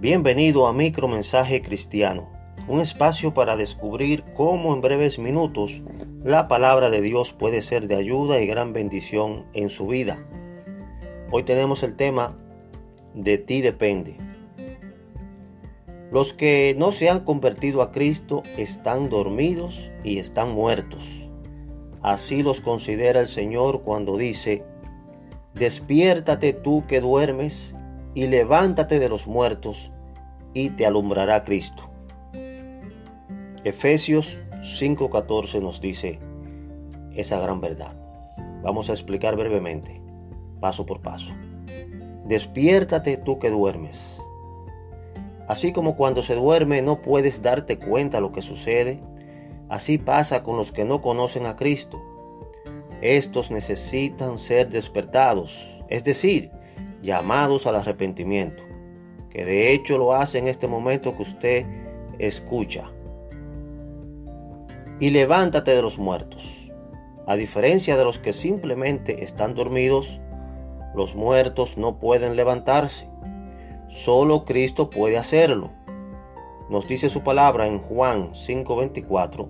[0.00, 2.26] Bienvenido a Micromensaje Cristiano,
[2.66, 5.82] un espacio para descubrir cómo en breves minutos
[6.24, 10.26] la palabra de Dios puede ser de ayuda y gran bendición en su vida.
[11.30, 12.34] Hoy tenemos el tema
[13.12, 14.16] De ti depende.
[16.10, 21.06] Los que no se han convertido a Cristo están dormidos y están muertos.
[22.00, 24.64] Así los considera el Señor cuando dice,
[25.52, 27.74] Despiértate tú que duermes
[28.14, 29.92] y levántate de los muertos
[30.54, 31.90] y te alumbrará Cristo.
[33.64, 36.18] Efesios 5:14 nos dice
[37.14, 37.94] esa gran verdad.
[38.62, 40.00] Vamos a explicar brevemente,
[40.60, 41.32] paso por paso.
[42.26, 44.00] Despiértate tú que duermes.
[45.48, 49.00] Así como cuando se duerme no puedes darte cuenta lo que sucede,
[49.68, 52.00] así pasa con los que no conocen a Cristo.
[53.00, 56.50] Estos necesitan ser despertados, es decir,
[57.02, 58.62] llamados al arrepentimiento,
[59.30, 61.66] que de hecho lo hace en este momento que usted
[62.18, 62.90] escucha.
[64.98, 66.70] Y levántate de los muertos.
[67.26, 70.20] A diferencia de los que simplemente están dormidos,
[70.94, 73.08] los muertos no pueden levantarse.
[73.88, 75.70] Solo Cristo puede hacerlo.
[76.68, 79.48] Nos dice su palabra en Juan 5:24.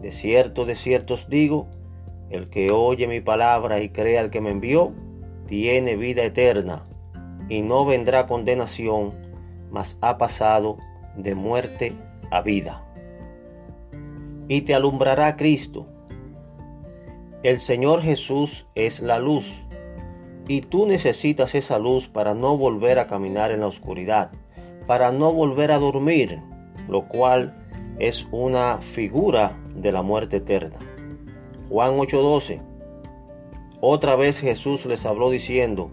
[0.00, 1.68] De cierto, de cierto os digo,
[2.30, 4.92] el que oye mi palabra y crea al que me envió,
[5.46, 6.84] tiene vida eterna
[7.48, 9.14] y no vendrá condenación,
[9.70, 10.78] mas ha pasado
[11.16, 11.92] de muerte
[12.30, 12.84] a vida.
[14.48, 15.86] Y te alumbrará Cristo.
[17.42, 19.64] El Señor Jesús es la luz,
[20.48, 24.30] y tú necesitas esa luz para no volver a caminar en la oscuridad,
[24.86, 26.40] para no volver a dormir,
[26.88, 27.56] lo cual
[27.98, 30.76] es una figura de la muerte eterna.
[31.68, 32.75] Juan 8:12
[33.80, 35.90] otra vez Jesús les habló diciendo,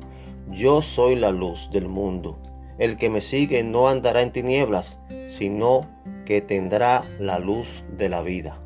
[0.50, 2.38] Yo soy la luz del mundo.
[2.78, 5.81] El que me sigue no andará en tinieblas, sino
[6.25, 8.59] que tendrá la luz de la vida.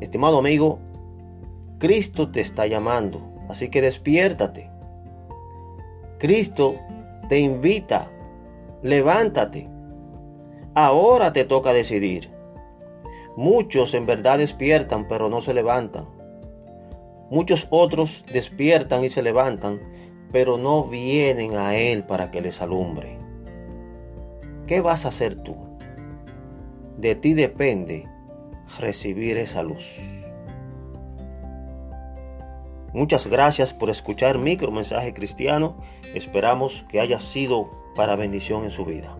[0.00, 0.78] Estimado amigo,
[1.78, 4.70] Cristo te está llamando, así que despiértate.
[6.18, 6.76] Cristo
[7.28, 8.10] te invita,
[8.82, 9.68] levántate.
[10.74, 12.37] Ahora te toca decidir.
[13.38, 16.06] Muchos en verdad despiertan pero no se levantan.
[17.30, 19.78] Muchos otros despiertan y se levantan,
[20.32, 23.16] pero no vienen a Él para que les alumbre.
[24.66, 25.54] ¿Qué vas a hacer tú?
[26.96, 28.08] De ti depende
[28.80, 30.00] recibir esa luz.
[32.92, 35.76] Muchas gracias por escuchar Micromensaje Cristiano.
[36.12, 39.16] Esperamos que haya sido para bendición en su vida.